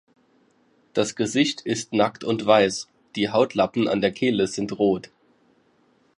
Das 0.93 1.15
Gesicht 1.15 1.61
ist 1.61 1.93
nackt 1.93 2.23
und 2.23 2.43
weiß, 2.43 2.87
die 3.15 3.29
Hautlappen 3.29 3.87
an 3.87 4.01
der 4.01 4.11
Kehle 4.11 4.47
sind 4.47 4.79
rot. 4.79 5.11